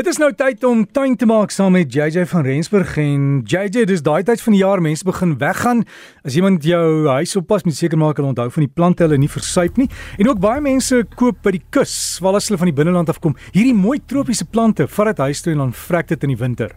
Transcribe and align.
Dit 0.00 0.08
is 0.08 0.16
nou 0.16 0.30
tyd 0.32 0.62
om 0.64 0.86
tuin 0.96 1.12
te 1.20 1.26
maak 1.28 1.50
saam 1.52 1.74
met 1.76 1.92
JJ 1.92 2.22
van 2.30 2.46
Rensburg 2.46 2.94
en 3.02 3.42
JJ 3.44 3.84
dis 3.90 4.00
daai 4.00 4.22
tyd 4.24 4.40
van 4.40 4.56
die 4.56 4.62
jaar 4.62 4.80
mense 4.80 5.04
begin 5.04 5.34
weggaan. 5.42 5.82
As 6.24 6.38
iemand 6.40 6.64
jou 6.64 7.04
huis 7.18 7.36
oppas, 7.36 7.66
moet 7.68 7.76
seker 7.76 8.00
maak 8.00 8.16
hulle 8.16 8.32
onthou 8.32 8.48
van 8.48 8.64
die 8.64 8.72
plante 8.72 9.04
hulle 9.04 9.20
nie 9.20 9.28
versuip 9.28 9.76
nie. 9.76 9.90
En 10.16 10.32
ook 10.32 10.40
baie 10.40 10.64
mense 10.64 11.04
koop 11.20 11.44
by 11.44 11.52
die 11.58 11.64
kus, 11.68 12.16
waar 12.24 12.40
hulle 12.40 12.64
van 12.64 12.72
die 12.72 12.78
binneland 12.80 13.12
af 13.12 13.20
kom, 13.20 13.36
hierdie 13.52 13.76
mooi 13.76 13.98
tropiese 14.00 14.48
plante 14.48 14.88
vat 14.88 15.12
dit 15.12 15.26
huis 15.28 15.44
toe 15.44 15.52
en 15.52 15.66
dan 15.66 15.82
vrek 15.88 16.14
dit 16.14 16.24
in 16.24 16.32
die 16.32 16.44
winter. 16.48 16.72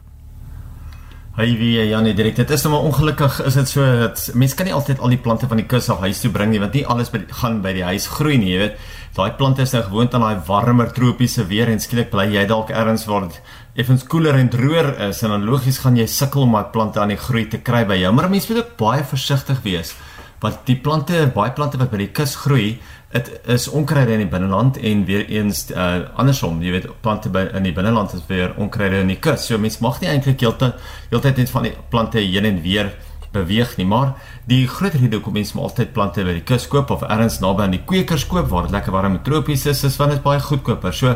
Hy 1.33 1.47
wie 1.57 1.87
Janie 1.89 2.11
direk. 2.13 2.35
Dit 2.37 2.51
is 2.53 2.61
nou 2.61 2.75
maar 2.75 2.83
ongelukkig 2.85 3.39
is 3.47 3.55
dit 3.57 3.69
so 3.71 3.81
dat 3.97 4.19
mense 4.37 4.53
kan 4.53 4.67
nie 4.69 4.73
altyd 4.77 4.99
al 5.01 5.15
die 5.15 5.17
plante 5.17 5.47
van 5.49 5.57
die 5.57 5.65
kus 5.65 5.87
af 5.89 6.03
huis 6.05 6.19
toe 6.21 6.29
bring 6.29 6.51
nie 6.53 6.59
want 6.61 6.77
nie 6.77 6.83
alles 6.85 7.09
by 7.09 7.23
die, 7.23 7.37
gaan 7.39 7.55
by 7.63 7.71
die 7.73 7.81
huis 7.87 8.05
groei 8.05 8.35
nie 8.37 8.51
jy 8.51 8.59
weet. 8.61 8.75
Daai 9.17 9.33
plante 9.39 9.65
is 9.65 9.73
nou 9.73 9.81
gewoond 9.87 10.13
aan 10.13 10.27
daai 10.27 10.43
warmer 10.45 10.93
tropiese 10.93 11.47
weer 11.49 11.71
en 11.73 11.81
skielik 11.81 12.11
bly 12.13 12.27
jy 12.35 12.45
dalk 12.51 12.69
ergens 12.69 13.07
waar 13.09 13.25
dit 13.25 13.41
effens 13.81 14.05
koeler 14.05 14.37
en 14.37 14.53
droër 14.53 14.91
is 15.07 15.23
en 15.25 15.33
dan 15.33 15.49
logies 15.49 15.81
gaan 15.81 15.97
jy 15.97 16.05
sukkel 16.05 16.45
om 16.45 16.53
daai 16.53 16.69
plante 16.75 17.01
aan 17.01 17.15
die 17.15 17.21
groei 17.25 17.47
te 17.49 17.63
kry 17.65 17.81
by 17.89 17.97
jou. 18.03 18.13
Maar 18.13 18.29
mense 18.29 18.53
moet 18.53 18.61
ook 18.61 18.77
baie 18.85 19.01
versigtig 19.15 19.65
wees 19.65 19.97
want 20.43 20.65
die 20.67 20.75
plante 20.75 21.23
baie 21.33 21.53
plante 21.55 21.79
wat 21.79 21.89
by 21.89 22.01
die 22.01 22.11
kus 22.11 22.35
groei 22.43 22.75
dit 23.13 23.29
is 23.53 23.67
onkruide 23.69 24.15
in 24.15 24.23
die 24.23 24.29
binneland 24.29 24.77
en 24.77 25.05
weer 25.05 25.25
eens 25.29 25.67
uh, 25.71 26.01
andersom. 26.17 26.61
Jy 26.65 26.71
weet 26.73 26.87
plante 27.05 27.29
by 27.29 27.45
in 27.53 27.67
die 27.67 27.73
binneland 27.75 28.13
is 28.17 28.25
weer 28.27 28.55
onkruide 28.57 29.03
in 29.03 29.11
die 29.13 29.19
kus. 29.21 29.45
So 29.47 29.61
mense 29.61 29.83
mag 29.85 29.99
nie 30.01 30.09
eintlik 30.09 30.41
heeltyd 30.41 31.37
net 31.37 31.49
van 31.53 31.67
die 31.69 31.75
plante 31.93 32.23
heen 32.23 32.49
en 32.49 32.61
weer 32.65 32.93
beweeg 33.33 33.71
nie 33.79 33.85
maar 33.89 34.13
die 34.49 34.67
groot 34.69 34.93
rede 34.93 35.17
hoekom 35.17 35.33
mense 35.39 35.57
altyd 35.57 35.93
plante 35.95 36.23
by 36.25 36.35
die 36.37 36.45
kus 36.45 36.67
koop 36.69 36.91
of 36.93 37.05
ergens 37.07 37.39
naby 37.41 37.65
aan 37.65 37.73
die 37.73 37.81
kwekers 37.89 38.25
koop 38.29 38.49
waar 38.51 38.67
dit 38.67 38.75
lekker 38.75 38.93
warm 38.93 39.17
en 39.17 39.23
tropies 39.25 39.65
is 39.71 39.83
is 39.87 39.97
want 40.01 40.13
dit 40.13 40.23
baie 40.25 40.41
goedkoper. 40.43 40.93
So 40.93 41.15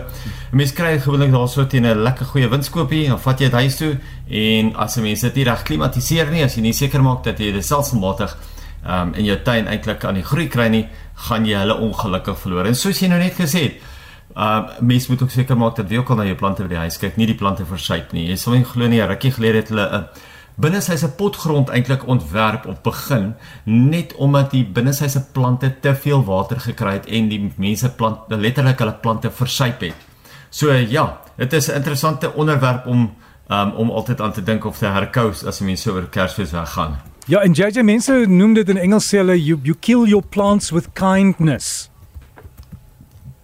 mense 0.52 0.76
kry 0.78 0.96
gewoonlik 0.98 1.34
daarso 1.36 1.66
teen 1.66 1.86
'n 1.86 2.04
lekker 2.04 2.26
goeie 2.26 2.50
windskoopie 2.50 3.08
dan 3.10 3.20
vat 3.20 3.40
jy 3.40 3.50
dit 3.50 3.60
huis 3.62 3.78
toe 3.78 3.98
en 4.30 4.76
as 4.76 4.98
mense 4.98 5.26
dit 5.26 5.36
nie 5.36 5.50
reg 5.50 5.64
klimatiseer 5.64 6.32
nie 6.32 6.44
as 6.44 6.56
jy 6.56 6.62
nie 6.62 6.74
seker 6.74 7.02
maak 7.02 7.24
dat 7.24 7.40
jy 7.40 7.52
dit 7.52 7.66
selfsmatig 7.66 8.38
um, 8.86 9.14
in 9.14 9.26
jou 9.26 9.38
tuin 9.44 9.68
eintlik 9.68 10.04
aan 10.06 10.20
die 10.20 10.26
groei 10.26 10.48
kry 10.48 10.68
nie, 10.70 10.88
gaan 11.28 11.46
jy 11.46 11.58
hulle 11.58 11.78
ongelukkig 11.88 12.40
verloor. 12.40 12.68
En 12.68 12.76
soos 12.76 13.02
jy 13.02 13.08
nou 13.08 13.20
net 13.20 13.34
gesê 13.34 13.64
het, 13.68 13.86
uh 14.38 14.80
mens 14.80 15.08
moet 15.08 15.22
ook 15.22 15.32
seker 15.34 15.58
maak 15.58 15.76
dat 15.76 15.90
jy 15.90 15.98
ook 15.98 16.10
al 16.10 16.20
na 16.22 16.26
jou 16.28 16.36
plante 16.38 16.64
by 16.64 16.70
die 16.70 16.84
huis 16.86 16.98
kyk, 17.02 17.18
nie 17.18 17.26
die 17.26 17.38
plante 17.38 17.66
versuip 17.66 18.12
nie. 18.14 18.28
Jy 18.30 18.36
sal 18.38 18.54
nie 18.54 18.66
glo 18.66 18.88
nie, 18.88 19.02
rukkie 19.02 19.32
gelede 19.32 19.64
het 19.64 19.70
hulle 19.74 19.88
'n 19.88 20.04
uh, 20.04 20.26
binnesyse 20.58 21.10
potgrond 21.18 21.70
eintlik 21.70 22.08
ontwerp 22.10 22.66
op 22.66 22.82
begin 22.84 23.36
net 23.64 24.16
omdat 24.16 24.52
die 24.52 24.64
binnesyse 24.66 25.22
plante 25.34 25.70
te 25.82 25.94
veel 25.96 26.24
water 26.26 26.60
gekry 26.60 26.94
het 26.98 27.06
en 27.14 27.30
die 27.30 27.42
mense 27.62 27.92
plant 28.00 28.26
letterlik 28.34 28.82
hulle 28.82 28.96
plante 29.02 29.32
versuip 29.32 29.86
het. 29.86 30.08
So 30.50 30.74
ja, 30.74 31.22
dit 31.38 31.54
is 31.54 31.70
'n 31.70 31.76
interessante 31.76 32.34
onderwerp 32.34 32.86
om 32.86 33.16
um, 33.48 33.72
om 33.72 33.90
altyd 33.90 34.22
aan 34.22 34.32
te 34.32 34.44
dink 34.44 34.66
of 34.66 34.78
te 34.78 34.86
herkou 34.86 35.34
as 35.48 35.60
mense 35.60 35.92
oor 35.92 36.08
Kersfees 36.10 36.52
weggaan. 36.52 37.17
Ja, 37.28 37.42
en 37.44 37.52
JJ 37.52 37.84
mense 37.84 38.14
noem 38.32 38.54
dit 38.56 38.70
in 38.72 38.78
Engels 38.80 39.10
sê 39.12 39.18
hulle 39.20 39.36
you, 39.36 39.58
you 39.68 39.76
kill 39.84 40.06
your 40.08 40.24
plants 40.24 40.70
with 40.72 40.86
kindness. 40.96 41.90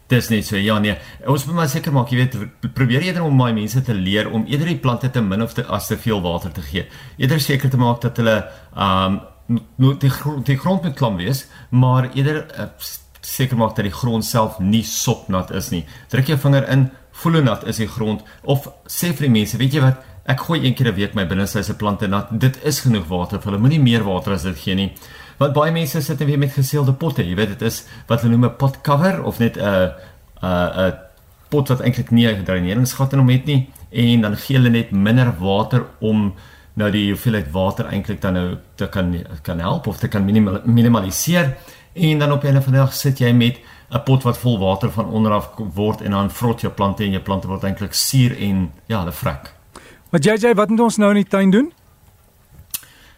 Dis 0.07 0.29
net 0.31 0.47
so 0.47 0.55
ja 0.55 0.77
nee. 0.79 0.93
Ons 1.27 1.43
moet 1.49 1.57
maar 1.57 1.67
seker 1.67 1.91
maak, 1.91 2.13
jy 2.13 2.21
weet, 2.21 2.37
probeer 2.77 3.03
eerder 3.03 3.25
om 3.27 3.35
my 3.35 3.49
mense 3.51 3.83
te 3.83 3.95
leer 3.97 4.29
om 4.31 4.45
eerder 4.47 4.71
die 4.71 4.79
plante 4.79 5.09
te 5.11 5.19
min 5.25 5.43
of 5.43 5.57
te 5.57 5.65
as 5.67 5.91
te 5.91 5.97
veel 5.99 6.23
water 6.23 6.55
te 6.55 6.63
gee. 6.63 6.85
Eerder 7.19 7.43
seker 7.43 7.73
te 7.73 7.81
maak 7.81 7.99
dat 8.07 8.23
hulle 8.23 8.39
um 8.71 9.19
nou 9.51 9.91
die 9.99 10.13
grond 10.13 10.47
die 10.47 10.55
grond 10.55 10.87
moet 10.87 10.95
klam 10.95 11.19
wees, 11.19 11.43
maar 11.75 12.07
eerder 12.13 12.45
uh, 12.55 12.69
seker 13.19 13.59
maak 13.59 13.75
dat 13.75 13.89
die 13.89 13.97
grond 13.99 14.23
self 14.23 14.61
nie 14.63 14.85
sopnat 14.87 15.51
is 15.59 15.73
nie. 15.75 15.83
Druk 16.07 16.31
jou 16.31 16.39
vinger 16.39 16.71
in, 16.71 16.87
voel 17.19 17.41
hoe 17.41 17.45
nat 17.49 17.67
is 17.67 17.83
die 17.83 17.91
grond 17.91 18.23
of 18.47 18.71
sê 18.87 19.11
vir 19.11 19.27
die 19.27 19.35
mense, 19.41 19.59
weet 19.59 19.75
jy 19.75 19.83
wat, 19.83 19.99
Ek 20.25 20.39
gooi 20.39 20.63
een 20.63 20.73
keer 20.73 20.87
'n 20.87 20.95
week 20.95 21.13
my 21.13 21.27
binnesyse 21.27 21.75
plante 21.75 22.07
nat. 22.07 22.27
Dit 22.31 22.63
is 22.63 22.79
genoeg 22.79 23.07
water 23.07 23.41
vir 23.41 23.51
hulle. 23.51 23.61
Moenie 23.61 23.79
meer 23.79 24.03
water 24.03 24.33
as 24.33 24.43
dit 24.43 24.57
gee 24.57 24.75
nie. 24.75 24.91
Want 25.37 25.53
baie 25.53 25.71
mense 25.71 26.01
sit 26.01 26.19
net 26.19 26.27
weer 26.27 26.39
met 26.39 26.53
geseelde 26.53 26.93
potte. 26.93 27.27
Jy 27.27 27.35
weet 27.35 27.59
dit 27.59 27.61
is 27.61 27.85
wat 28.07 28.21
hulle 28.21 28.37
noem 28.37 28.45
'n 28.45 28.55
pot 28.55 28.81
cover 28.81 29.23
of 29.23 29.39
net 29.39 29.57
'n 29.57 29.91
'n 30.41 30.89
'n 30.89 30.93
pot 31.49 31.67
wat 31.67 31.81
eintlik 31.81 32.11
nie 32.11 32.27
'n 32.27 32.43
dreineringsgat 32.43 33.13
in 33.13 33.19
hom 33.19 33.29
het 33.29 33.45
nie 33.45 33.69
en 33.91 34.21
dan 34.21 34.35
gee 34.35 34.57
hulle 34.57 34.69
net 34.69 34.91
minder 34.91 35.33
water 35.39 35.85
om 35.99 36.33
nou 36.73 36.91
die 36.91 37.11
hoeveelheid 37.11 37.51
water 37.51 37.85
eintlik 37.85 38.21
dan 38.21 38.33
nou 38.33 38.57
te 38.75 38.87
kan 38.87 39.25
kan 39.41 39.59
help 39.59 39.87
of 39.87 39.97
te 39.97 40.07
kan 40.07 40.25
minimal, 40.25 40.61
minimaliseer 40.65 41.57
en 41.93 42.19
dan 42.19 42.31
op 42.31 42.43
'n 42.43 42.61
van 42.61 42.73
die 42.73 42.81
dag 42.81 42.93
sit 42.93 43.19
jy 43.19 43.31
met 43.31 43.59
'n 43.91 44.03
pot 44.03 44.23
wat 44.23 44.37
vol 44.37 44.59
water 44.59 44.91
van 44.91 45.05
onder 45.05 45.31
af 45.31 45.49
word 45.73 46.01
en 46.01 46.11
dan 46.11 46.31
vrot 46.31 46.61
jou 46.61 46.73
plante 46.73 47.03
en 47.03 47.11
jou 47.11 47.23
plante 47.23 47.47
word 47.47 47.63
eintlik 47.63 47.93
suur 47.93 48.37
en 48.37 48.71
ja, 48.87 48.99
hulle 48.99 49.11
vrek. 49.11 49.62
Maar 50.13 50.21
JJ, 50.21 50.53
wat 50.53 50.69
moet 50.69 50.79
ons 50.79 50.97
nou 51.01 51.07
in 51.09 51.23
die 51.23 51.29
tuin 51.29 51.49
doen? 51.49 51.71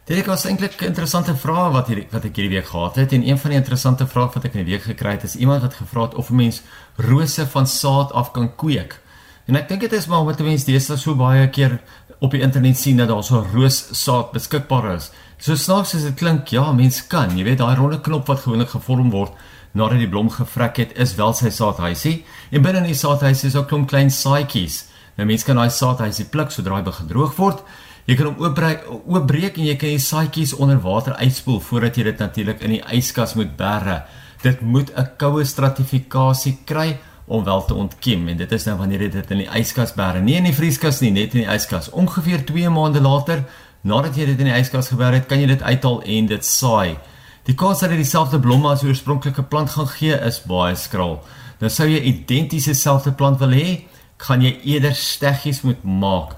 Dit 0.08 0.26
was 0.26 0.46
eintlik 0.46 0.82
'n 0.82 0.86
interessante 0.86 1.36
vraag 1.36 1.72
wat 1.72 1.88
hier 1.88 2.06
wat 2.10 2.24
ek 2.24 2.36
hierdie 2.36 2.56
week 2.56 2.68
gehad 2.68 2.96
het 2.96 3.12
en 3.12 3.28
een 3.28 3.38
van 3.38 3.50
die 3.50 3.60
interessante 3.60 4.08
vrae 4.08 4.30
wat 4.34 4.46
ek 4.46 4.54
in 4.54 4.64
die 4.64 4.72
week 4.72 4.84
gekry 4.84 5.12
het 5.12 5.24
is 5.24 5.36
iemand 5.36 5.62
wat 5.62 5.74
gevra 5.74 6.02
het 6.02 6.16
of 6.16 6.30
'n 6.30 6.36
mens 6.36 6.62
rose 6.96 7.48
van 7.48 7.68
saad 7.68 8.12
af 8.12 8.32
kan 8.32 8.56
kweek. 8.56 9.02
En 9.46 9.56
ek 9.56 9.68
dink 9.68 9.82
dit 9.82 9.94
is 9.94 10.08
maar 10.08 10.20
omdat 10.20 10.40
mense 10.40 10.66
deesdae 10.66 10.98
so 10.98 11.16
baie 11.16 11.50
keer 11.50 11.82
op 12.20 12.32
die 12.32 12.42
internet 12.42 12.78
sien 12.78 12.98
dat 12.98 13.08
daar 13.08 13.24
so 13.24 13.46
roossaad 13.54 14.32
beskikbaar 14.32 14.96
is. 14.96 15.12
So 15.38 15.56
snaaks 15.56 15.96
as 15.96 16.02
dit 16.04 16.14
klink, 16.14 16.48
ja, 16.48 16.72
mens 16.72 17.08
kan. 17.08 17.38
Jy 17.38 17.44
weet 17.44 17.58
daai 17.58 17.76
ronde 17.76 18.02
knop 18.02 18.28
wat 18.28 18.40
gewoonlik 18.40 18.70
gevorm 18.70 19.10
word 19.10 19.32
nadat 19.72 19.98
die 19.98 20.10
blom 20.10 20.30
gevrek 20.30 20.78
het, 20.78 20.98
is 20.98 21.16
wel 21.16 21.34
sy 21.34 21.50
saadhuisie. 21.50 22.26
En 22.52 22.62
binne 22.62 22.78
in 22.78 22.84
die 22.84 22.94
saadhuisie 22.94 23.48
is 23.48 23.56
ook 23.56 23.66
'n 23.66 23.68
klomp 23.68 23.88
klein 23.88 24.12
saadjies. 24.12 24.95
Nou 25.16 25.28
mense 25.28 25.48
kan 25.48 25.56
daai 25.56 25.72
saadhuisie 25.72 26.28
pluk 26.32 26.52
sodra 26.52 26.80
hy 26.80 26.86
begin 26.86 27.08
droog 27.08 27.36
word. 27.40 27.64
Jy 28.06 28.18
kan 28.20 28.28
hom 28.30 28.42
oopbreek 28.44 28.84
oopbreek 28.92 29.58
en 29.58 29.66
jy 29.66 29.76
kan 29.82 29.96
die 29.96 30.04
saadjies 30.04 30.54
onder 30.62 30.78
water 30.84 31.16
uitspoel 31.18 31.62
voordat 31.64 31.98
jy 31.98 32.04
dit 32.12 32.20
natuurlik 32.22 32.62
in 32.62 32.76
die 32.76 32.84
yskas 33.00 33.34
moet 33.40 33.56
berre. 33.58 34.04
Dit 34.44 34.62
moet 34.62 34.92
'n 34.94 35.18
koue 35.18 35.46
stratifikasie 35.46 36.58
kry 36.66 37.00
om 37.28 37.44
wel 37.44 37.66
te 37.66 37.74
ontkiem 37.74 38.28
en 38.28 38.38
dit 38.38 38.52
is 38.52 38.66
nou 38.66 38.78
wanneer 38.78 39.02
jy 39.02 39.10
dit 39.10 39.32
in 39.32 39.38
die 39.38 39.50
yskas 39.60 39.94
berre, 39.96 40.22
nie 40.22 40.36
in 40.36 40.44
die 40.44 40.54
vrieskas 40.54 41.02
nie, 41.02 41.12
net 41.12 41.34
in 41.34 41.42
die 41.42 41.56
yskas. 41.56 41.90
Ongeveer 41.90 42.46
2 42.46 42.70
maande 42.70 43.02
later, 43.02 43.44
nadat 43.82 44.16
jy 44.16 44.26
dit 44.26 44.40
in 44.40 44.46
die 44.46 44.60
yskas 44.60 44.92
geberre 44.94 45.16
het, 45.16 45.28
kan 45.28 45.40
jy 45.40 45.48
dit 45.48 45.62
uithaal 45.62 46.02
en 46.02 46.26
dit 46.26 46.46
saai. 46.46 46.98
Die 47.46 47.56
kans 47.56 47.80
dat 47.80 47.90
dit 47.90 47.98
dieselfde 48.02 48.40
blomme 48.40 48.70
as 48.70 48.82
die 48.82 48.90
oorspronklike 48.90 49.44
plant 49.44 49.70
gaan 49.70 49.88
gee 49.88 50.16
is 50.28 50.40
baie 50.46 50.76
skraal. 50.76 51.20
Nou 51.62 51.70
sou 51.70 51.88
jy 51.88 52.00
identiese 52.02 52.74
selfde 52.74 53.12
plant 53.12 53.40
wil 53.40 53.54
hê, 53.54 53.86
gaan 54.18 54.42
jy 54.42 54.60
eerder 54.64 54.96
steggies 54.96 55.62
moet 55.62 55.84
maak. 55.84 56.36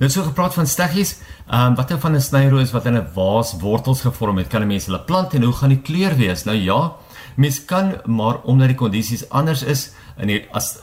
Nou 0.00 0.08
so 0.10 0.24
gepraat 0.24 0.54
van 0.54 0.66
steggies, 0.66 1.18
ehm 1.50 1.72
um, 1.72 1.74
wat 1.76 1.88
nou 1.88 2.00
van 2.00 2.14
'n 2.16 2.20
snyroos 2.20 2.72
wat 2.72 2.86
in 2.86 2.96
'n 2.96 3.06
vaas 3.14 3.54
wortels 3.60 4.00
gevorm 4.00 4.38
het, 4.38 4.48
kan 4.48 4.62
'n 4.62 4.66
mens 4.66 4.86
hulle 4.86 5.04
plant 5.04 5.34
en 5.34 5.42
hoe 5.42 5.52
gaan 5.52 5.68
die 5.68 5.82
kleur 5.82 6.16
wees? 6.16 6.44
Nou 6.44 6.56
ja, 6.56 6.92
mens 7.36 7.64
kan 7.64 8.00
maar 8.06 8.40
omdat 8.42 8.68
die 8.68 8.76
kondisies 8.76 9.28
anders 9.28 9.62
is 9.62 9.92
in 10.18 10.26
die 10.26 10.46
as 10.52 10.78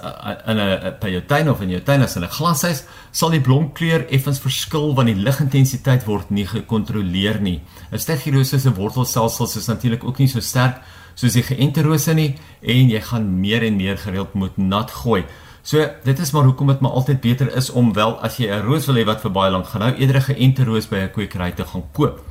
in 0.45 0.57
'n 0.59 0.95
by 0.99 1.09
jou 1.09 1.21
tuin 1.25 1.49
of 1.49 1.61
in 1.61 1.69
jou 1.69 1.81
tuin 1.81 2.01
as 2.01 2.15
in 2.15 2.23
'n 2.23 2.29
glashuis, 2.29 2.83
sal 3.11 3.29
die 3.29 3.41
blomkleur 3.41 4.07
effens 4.09 4.39
verskil 4.39 4.95
want 4.95 5.07
die 5.07 5.15
ligintensiteit 5.15 6.05
word 6.05 6.29
nie 6.29 6.45
gekontroleer 6.45 7.41
nie. 7.41 7.61
'n 7.91 7.99
Steggiroos 7.99 8.49
se 8.49 8.73
wortelstelsels 8.73 9.55
is 9.55 9.67
natuurlik 9.67 10.03
ook 10.03 10.17
nie 10.17 10.27
so 10.27 10.39
sterk 10.39 10.81
soos 11.15 11.33
die 11.33 11.43
geënte 11.43 11.81
rose 11.81 12.13
nie 12.13 12.35
en 12.61 12.89
jy 12.89 13.01
gaan 13.01 13.39
meer 13.39 13.63
en 13.63 13.75
meer 13.75 13.97
gereeld 13.97 14.33
moet 14.33 14.57
nat 14.57 14.91
gooi. 14.91 15.25
So 15.67 15.83
dit 16.03 16.19
is 16.19 16.31
maar 16.31 16.43
hoekom 16.43 16.67
dit 16.67 16.79
maar 16.79 16.91
altyd 16.91 17.19
beter 17.19 17.55
is 17.55 17.69
om 17.69 17.93
wel 17.93 18.13
as 18.23 18.37
jy 18.37 18.47
'n 18.47 18.63
roos 18.63 18.85
wil 18.85 18.95
hê 18.95 19.03
wat 19.05 19.21
vir 19.21 19.31
baie 19.31 19.51
lank 19.51 19.67
gaan 19.67 19.81
hou, 19.81 19.93
eerder 19.95 20.15
'n 20.15 20.27
geënte 20.31 20.63
roos 20.63 20.87
by 20.87 20.95
'n 20.95 21.11
kwekery 21.11 21.51
te 21.51 21.65
gaan 21.65 21.83
koop. 21.91 22.21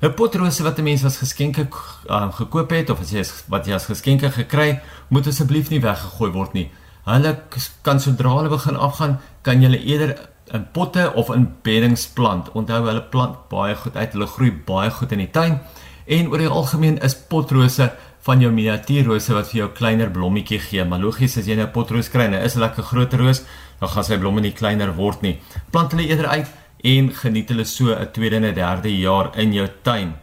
'n 0.00 0.14
Potrose 0.14 0.62
wat 0.62 0.78
'n 0.78 0.82
mens 0.82 1.04
as 1.04 1.18
geskenke 1.18 1.68
uh, 2.08 2.32
gekoop 2.32 2.70
het 2.70 2.90
of 2.90 3.00
as 3.00 3.10
jy 3.10 3.24
wat 3.48 3.66
jy 3.66 3.74
as 3.74 3.84
geskenke 3.84 4.30
gekry, 4.30 4.80
moet 5.08 5.26
asseblief 5.26 5.68
nie 5.68 5.80
weggegooi 5.80 6.32
word 6.32 6.52
nie. 6.52 6.70
Hulle 7.04 7.38
kan 7.82 8.00
sodra 8.00 8.36
hulle 8.36 8.48
begin 8.48 8.76
afgaan, 8.76 9.20
kan 9.42 9.60
jy 9.60 9.68
hulle 9.68 9.84
eerder 9.84 10.28
in 10.52 10.66
potte 10.72 11.12
of 11.14 11.30
in 11.30 11.56
beddings 11.62 12.06
plant. 12.06 12.48
Onthou 12.52 12.86
hulle 12.86 13.02
plant 13.02 13.48
baie 13.48 13.74
goed 13.74 13.96
uit, 13.96 14.12
hulle 14.12 14.26
groei 14.26 14.52
baie 14.66 14.90
goed 14.90 15.12
in 15.12 15.18
die 15.18 15.30
tuin 15.30 15.60
en 16.08 16.28
oor 16.30 16.38
die 16.38 16.48
algemeen 16.48 16.98
is 17.04 17.14
potrose 17.14 17.92
van 18.28 18.42
jou 18.44 18.50
miniatuurrose 18.52 19.32
wat 19.32 19.48
vir 19.48 19.62
jou 19.62 19.66
kleiner 19.72 20.10
blommetjie 20.12 20.60
gee. 20.60 20.84
Maar 20.84 21.00
logies 21.00 21.38
as 21.40 21.46
jy 21.48 21.56
nou 21.56 21.66
'n 21.66 21.72
potroos 21.72 22.10
kry, 22.12 22.26
nou 22.28 22.40
is 22.44 22.56
'n 22.56 22.60
lekker 22.60 22.84
groot 22.84 23.14
roos, 23.14 23.42
dan 23.80 23.88
gaan 23.88 24.04
sy 24.04 24.18
blomme 24.18 24.40
nie 24.40 24.52
kleiner 24.52 24.92
word 24.94 25.22
nie. 25.22 25.38
Plant 25.70 25.92
hulle 25.92 26.08
eerder 26.08 26.26
uit 26.26 26.48
en 26.84 27.10
geniet 27.10 27.48
hulle 27.48 27.64
so 27.64 27.94
'n 27.94 28.12
tweede 28.12 28.36
en 28.36 28.44
'n 28.44 28.54
derde 28.54 28.90
jaar 28.98 29.30
in 29.38 29.52
jou 29.52 29.68
tuin. 29.82 30.14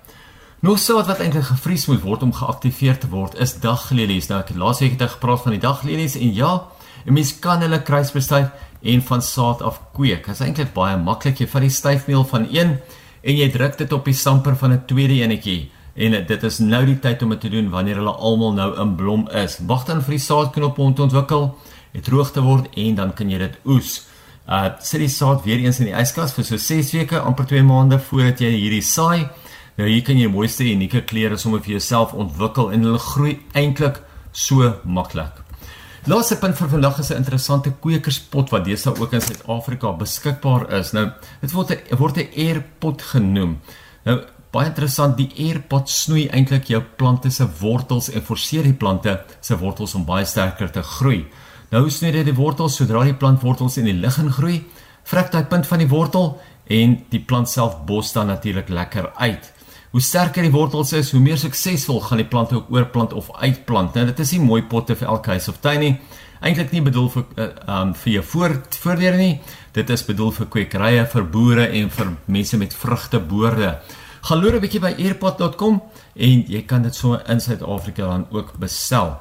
Nog 0.62 0.80
so 0.80 0.96
wat 0.96 1.08
wat 1.08 1.20
eintlik 1.20 1.44
gevries 1.44 1.88
moet 1.88 2.02
word 2.02 2.24
om 2.24 2.34
geaktiveer 2.34 2.98
te 2.98 3.08
word 3.10 3.36
is 3.40 3.60
daglelies. 3.60 4.28
Nou 4.28 4.40
ek 4.40 4.48
het 4.48 4.58
laas 4.58 4.80
week 4.80 4.92
het 4.92 5.02
ek 5.02 5.10
gepraat 5.10 5.42
van 5.42 5.52
die 5.52 5.62
daglelies 5.62 6.16
en 6.16 6.34
ja, 6.34 6.62
'n 7.06 7.14
mens 7.14 7.40
kan 7.40 7.62
hulle 7.62 7.82
kruisbestuif 7.82 8.50
en 8.84 9.02
van 9.02 9.22
saad 9.22 9.62
af 9.62 9.80
kweek. 9.94 10.26
Dit 10.26 10.40
is 10.40 10.42
eintlik 10.42 10.74
baie 10.74 10.98
maklik. 10.98 11.40
Jy 11.40 11.48
vat 11.48 11.62
die 11.62 11.70
styfmeel 11.70 12.24
van 12.24 12.48
een 12.52 12.80
en 13.24 13.36
jy 13.36 13.50
druk 13.50 13.78
dit 13.78 13.92
op 13.92 14.06
die 14.06 14.14
samper 14.14 14.56
van 14.56 14.72
'n 14.72 14.86
tweede 14.86 15.14
enetjie 15.24 15.72
en 15.96 16.16
dit 16.28 16.44
is 16.44 16.58
nou 16.60 16.82
die 16.86 16.98
tyd 17.00 17.22
om 17.24 17.32
dit 17.36 17.42
te 17.46 17.50
doen 17.50 17.70
wanneer 17.72 18.02
hulle 18.02 18.16
almal 18.30 18.54
nou 18.54 18.68
in 18.82 18.96
blom 19.00 19.28
is. 19.32 19.60
Wag 19.68 19.86
dan 19.88 20.04
vir 20.04 20.18
die 20.18 20.26
saadknop 20.26 20.80
om 20.80 20.94
te 20.96 21.06
ontwikkel, 21.06 21.48
dit 21.96 22.04
droog 22.04 22.34
te 22.36 22.44
word 22.44 22.68
en 22.76 22.98
dan 23.00 23.14
kan 23.16 23.32
jy 23.32 23.40
dit 23.46 23.56
oes. 23.66 24.02
Uh 24.46 24.76
sit 24.84 25.02
die 25.02 25.10
saad 25.10 25.46
weer 25.48 25.64
eens 25.64 25.80
in 25.80 25.90
die 25.90 25.96
yskas 25.96 26.36
vir 26.36 26.46
so 26.46 26.60
6 26.60 26.92
weke, 26.98 27.20
amper 27.20 27.48
2 27.50 27.64
maande 27.64 28.00
voordat 28.10 28.44
jy 28.44 28.52
hierdie 28.58 28.84
saai. 28.84 29.30
Nou 29.80 29.88
hier 29.88 30.04
kan 30.08 30.20
jy 30.20 30.28
mooiste 30.32 30.68
unieke 30.68 31.02
kleure 31.08 31.40
sommer 31.40 31.64
vir 31.64 31.78
jouself 31.78 32.14
ontwikkel 32.14 32.70
en 32.76 32.86
hulle 32.86 33.02
groei 33.02 33.40
eintlik 33.56 34.04
so 34.32 34.76
maklik. 34.84 35.42
Laaste 36.06 36.36
punt 36.38 36.60
vir 36.60 36.70
vandag 36.70 37.00
is 37.00 37.10
'n 37.10 37.24
interessante 37.24 37.72
kweekerspot 37.82 38.52
wat 38.52 38.66
deesdae 38.66 39.00
ook 39.00 39.14
in 39.14 39.22
Suid-Afrika 39.22 39.92
beskikbaar 39.98 40.72
is. 40.74 40.92
Nou, 40.92 41.10
dit 41.42 41.52
word 41.52 41.72
'n 41.72 41.98
word 41.98 42.18
'n 42.18 42.30
airpot 42.36 43.02
genoem. 43.02 43.60
Nou, 44.04 44.22
baie 44.56 44.72
interessant, 44.72 45.18
die 45.20 45.30
airpot 45.50 45.92
snoei 45.92 46.30
eintlik 46.34 46.70
jou 46.72 46.82
plante 47.00 47.32
se 47.34 47.48
wortels 47.60 48.08
en 48.14 48.24
forceer 48.24 48.64
die 48.64 48.78
plante 48.80 49.18
se 49.44 49.58
wortels 49.60 49.96
om 50.00 50.06
baie 50.08 50.26
sterker 50.28 50.72
te 50.72 50.84
groei. 50.96 51.26
Nou 51.74 51.90
snoei 51.92 52.14
dit 52.16 52.30
die 52.30 52.38
wortels 52.38 52.78
sodra 52.80 53.04
die 53.04 53.18
plant 53.20 53.44
wortels 53.44 53.76
in 53.82 53.90
die 53.90 53.98
lug 53.98 54.20
ingroei, 54.22 54.62
vrek 55.06 55.34
daai 55.34 55.46
punt 55.52 55.68
van 55.68 55.84
die 55.84 55.90
wortel 55.92 56.38
en 56.72 56.96
die 57.12 57.20
plant 57.20 57.52
self 57.52 57.82
bos 57.90 58.14
dan 58.16 58.32
natuurlik 58.32 58.72
lekker 58.72 59.12
uit. 59.20 59.52
Hoe 59.92 60.04
sterker 60.04 60.44
die 60.44 60.52
wortels 60.52 60.94
is, 60.96 61.12
hoe 61.16 61.22
meer 61.24 61.40
suksesvol 61.40 62.02
gaan 62.04 62.20
die 62.20 62.28
plante 62.28 62.58
ook 62.58 62.72
oorplant 62.74 63.14
of 63.16 63.30
uitplant. 63.40 63.96
Nou 63.96 64.06
dit 64.10 64.24
is 64.24 64.34
nie 64.36 64.42
mooi 64.44 64.62
potte 64.72 64.96
vir 64.96 65.12
elke 65.12 65.36
huis 65.36 65.48
of 65.52 65.60
tuin 65.64 65.80
nie. 65.84 65.94
Eintlik 66.46 66.74
nie 66.76 66.84
bedoel 66.84 67.08
vir 67.14 67.24
uh, 67.40 67.46
um 67.78 67.94
vir 67.96 68.18
jou 68.18 68.24
voor 68.32 68.58
voordele 68.82 69.20
nie. 69.20 69.36
Dit 69.76 69.92
is 69.92 70.04
bedoel 70.08 70.34
vir 70.36 70.50
kwekerye, 70.52 71.06
vir 71.12 71.30
boere 71.32 71.70
en 71.80 71.88
vir 71.96 72.12
mense 72.28 72.60
met 72.60 72.76
vrugteboorde. 72.76 73.72
Gaan 74.26 74.40
loer 74.42 74.56
'n 74.58 74.62
bietjie 74.62 74.80
by 74.82 74.96
airpot.com 74.98 75.76
en 76.16 76.46
jy 76.50 76.62
kan 76.66 76.82
dit 76.82 76.96
so 76.96 77.14
in 77.30 77.40
Suid-Afrika 77.40 78.08
dan 78.10 78.26
ook 78.32 78.58
bestel. 78.58 79.20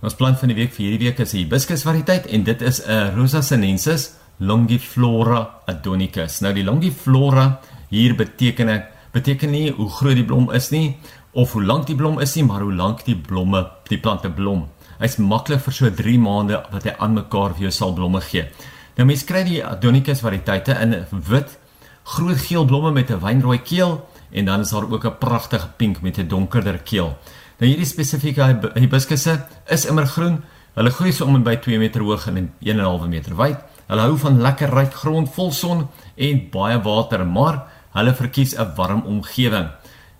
Ons 0.00 0.14
plant 0.14 0.38
van 0.38 0.48
die 0.48 0.56
week 0.56 0.72
vir 0.72 0.84
hierdie 0.86 1.08
week 1.08 1.18
is 1.18 1.34
'n 1.34 1.36
hibiscus 1.36 1.82
variëteit 1.84 2.26
en 2.26 2.42
dit 2.42 2.62
is 2.62 2.80
'n 2.86 3.12
Rosa 3.16 3.42
sinensis 3.42 4.14
longiflora 4.38 5.60
adonicus. 5.66 6.40
Nou 6.40 6.54
die 6.54 6.64
longiflora 6.64 7.60
hier 7.90 8.14
beteken 8.16 8.68
ek 8.68 8.84
beteken 9.12 9.50
nie 9.50 9.70
hoe 9.72 9.90
groot 9.90 10.14
die 10.14 10.24
blom 10.24 10.50
is 10.50 10.70
nie 10.70 10.96
of 11.32 11.52
hoe 11.52 11.64
lank 11.64 11.86
die 11.86 11.96
blom 11.96 12.18
is 12.20 12.34
nie, 12.34 12.44
maar 12.44 12.60
hoe 12.60 12.74
lank 12.74 13.04
die 13.04 13.16
blomme, 13.16 13.70
die 13.88 13.98
plante 13.98 14.30
blom. 14.30 14.68
Hy's 14.98 15.16
maklik 15.18 15.60
vir 15.60 15.72
so 15.72 15.90
3 15.90 16.18
maande 16.18 16.64
wat 16.72 16.84
hy 16.84 16.94
aan 16.98 17.14
mekaar 17.14 17.52
vir 17.52 17.62
jou 17.62 17.70
sal 17.70 17.92
blomme 17.92 18.20
gee. 18.20 18.48
Nou 18.96 19.06
mense 19.06 19.26
kry 19.26 19.44
die 19.44 19.64
Adonicus 19.64 20.20
variëteite 20.20 20.80
in 20.80 21.04
wit, 21.10 21.58
groot 22.04 22.38
geel 22.38 22.64
blomme 22.64 22.92
met 22.92 23.10
'n 23.10 23.20
wynrooi 23.20 23.58
keel 23.58 24.06
en 24.30 24.44
dan 24.44 24.60
is 24.60 24.70
daar 24.70 24.90
ook 24.90 25.04
'n 25.04 25.18
pragtige 25.18 25.68
pink 25.76 26.00
met 26.00 26.18
'n 26.18 26.28
donkerder 26.28 26.78
keel. 26.78 27.16
Nou 27.58 27.70
hierdie 27.70 27.86
spesifieke 27.86 28.58
hibiskusse 28.74 29.46
is 29.66 29.86
immergroen. 29.86 30.44
Hulle 30.74 30.90
groei 30.90 31.12
so 31.12 31.24
om 31.24 31.34
en 31.34 31.42
by 31.42 31.56
2 31.56 31.78
meter 31.78 32.00
hoog 32.00 32.26
en 32.26 32.52
1.5 32.60 33.08
meter 33.08 33.36
wyd. 33.36 33.56
Hulle 33.86 34.00
hou 34.00 34.18
van 34.18 34.40
lekker 34.40 34.70
ryk 34.70 34.94
grond 34.94 35.34
vol 35.34 35.52
son 35.52 35.88
en 36.16 36.48
baie 36.50 36.82
water, 36.82 37.26
maar 37.26 37.66
Hulle 37.96 38.12
verkies 38.14 38.52
'n 38.54 38.74
warm 38.76 39.02
omgewing. 39.08 39.68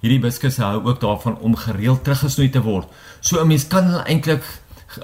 Hierdie 0.01 0.21
biskusse 0.21 0.63
hou 0.63 0.85
ook 0.85 1.01
daarvan 1.01 1.39
om 1.39 1.57
gereeld 1.57 2.05
teruggesnoei 2.05 2.49
te 2.51 2.63
word. 2.63 2.89
So 3.21 3.41
'n 3.41 3.47
mens 3.47 3.67
kan 3.67 3.85
hulle 3.85 4.05
eintlik 4.05 4.43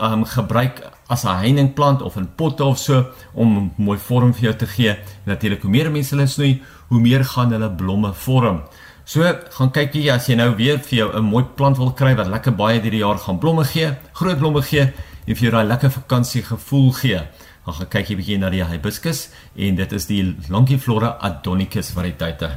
um, 0.01 0.25
gebruik 0.25 0.81
as 1.07 1.25
'n 1.25 1.37
heiningplant 1.37 2.03
of 2.03 2.17
in 2.17 2.35
potte 2.35 2.65
of 2.65 2.79
so 2.79 3.07
om 3.35 3.73
mooi 3.77 3.99
vorm 3.99 4.35
vir 4.35 4.43
jou 4.43 4.57
te 4.57 4.67
gee. 4.67 4.97
Natuurlik 5.25 5.63
hoe 5.63 5.71
meer 5.71 5.91
mense 5.91 6.15
hulle 6.15 6.27
snoei, 6.27 6.63
hoe 6.89 7.01
meer 7.01 7.25
gaan 7.25 7.53
hulle 7.53 7.71
blomme 7.71 8.13
vorm. 8.13 8.63
So 9.05 9.27
gaan 9.59 9.73
kyk 9.75 9.95
jy 9.99 10.11
as 10.15 10.29
jy 10.29 10.37
nou 10.39 10.53
weer 10.57 10.79
vir 10.79 10.99
jou 10.99 11.09
'n 11.13 11.25
mooi 11.25 11.45
plant 11.57 11.79
wil 11.79 11.93
kry 11.93 12.15
wat 12.15 12.27
lekker 12.27 12.53
baie 12.53 12.81
deur 12.81 12.91
die 12.91 13.03
jaar 13.03 13.19
gaan 13.19 13.39
blomme 13.39 13.65
gee, 13.65 13.95
groot 14.13 14.39
blomme 14.39 14.63
gee 14.63 14.93
en 15.27 15.35
vir 15.35 15.43
jou 15.43 15.51
daai 15.51 15.67
lekker 15.67 15.91
vakansie 15.91 16.43
gevoel 16.43 16.93
gee. 16.93 17.21
Dan 17.65 17.75
gaan 17.75 17.89
kyk 17.89 18.09
jy 18.09 18.17
bietjie 18.17 18.39
na 18.39 18.51
die 18.51 18.65
hibiscus 18.65 19.29
en 19.57 19.75
dit 19.75 19.93
is 19.93 20.07
die 20.07 20.37
Longiflora 20.49 21.19
adonicus 21.21 21.91
variëteite. 21.91 22.51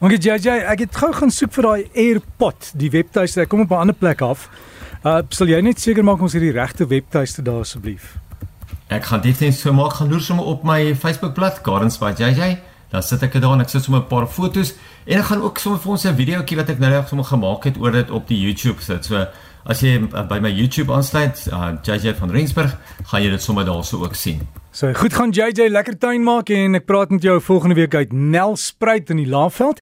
Okay 0.00 0.18
JJ, 0.18 0.48
ek 0.70 0.78
het 0.78 0.96
gou 0.96 1.12
gaan 1.12 1.30
soek 1.30 1.52
vir 1.52 1.62
daai 1.62 1.90
AirPod, 1.94 2.72
die 2.74 2.90
webtuiste. 2.90 3.40
Ek 3.42 3.48
kom 3.48 3.60
op 3.60 3.70
'n 3.70 3.80
ander 3.82 3.94
plek 3.94 4.20
af. 4.22 4.48
Uh 5.04 5.22
sal 5.30 5.48
jy 5.48 5.60
net 5.60 5.80
seker 5.80 6.04
maak 6.04 6.20
ons 6.20 6.32
het 6.32 6.42
die 6.42 6.52
regte 6.52 6.86
webtuiste 6.86 7.42
daar 7.42 7.60
asseblief? 7.60 8.16
Ek 8.88 9.04
gaan 9.04 9.20
dit 9.20 9.40
net 9.40 9.54
so 9.54 9.72
maak, 9.72 9.92
gaan 9.92 10.08
loer 10.08 10.20
sommer 10.20 10.44
op 10.44 10.64
my 10.64 10.94
Facebookblad 10.94 11.58
Gardens 11.62 11.98
by 11.98 12.12
JJ. 12.16 12.58
Dan 12.90 13.02
sit 13.02 13.22
ek 13.22 13.32
dit 13.32 13.42
daar 13.42 13.52
en 13.52 13.60
ek 13.60 13.68
sit 13.68 13.84
sommer 13.84 14.00
'n 14.02 14.08
paar 14.08 14.26
foto's 14.26 14.74
en 15.06 15.18
ek 15.18 15.24
gaan 15.24 15.42
ook 15.42 15.58
sommer 15.58 15.80
vir 15.80 15.90
ons 15.92 16.04
'n 16.04 16.16
videoetjie 16.16 16.56
wat 16.56 16.70
ek 16.70 16.78
nou 16.78 16.90
net 16.90 17.08
sommer 17.08 17.26
gemaak 17.26 17.64
het 17.64 17.76
oor 17.78 17.92
dit 17.92 18.10
op 18.10 18.28
die 18.28 18.40
YouTube 18.40 18.80
sit. 18.80 19.04
So 19.04 19.26
as 19.66 19.80
jy 19.80 19.98
uh, 19.98 20.22
by 20.28 20.38
my 20.40 20.50
YouTube 20.50 20.92
aansluit, 20.92 21.48
uh, 21.52 21.76
JJ 21.82 22.14
van 22.14 22.30
Rensburg, 22.30 22.76
gaan 23.04 23.22
jy 23.22 23.30
dit 23.30 23.42
sommer 23.42 23.64
daarso 23.64 24.02
ook 24.02 24.14
sien. 24.14 24.46
So 24.72 24.92
goed 24.92 25.12
gaan 25.12 25.30
JJ 25.30 25.68
lekker 25.68 25.98
tuin 25.98 26.22
maak 26.22 26.48
en 26.50 26.74
ek 26.74 26.86
praat 26.86 27.10
met 27.10 27.22
jou 27.22 27.40
volgende 27.40 27.74
week 27.74 27.94
uit 27.94 28.12
Nelspruit 28.12 29.10
in 29.10 29.16
die 29.16 29.28
Laagveld. 29.28 29.80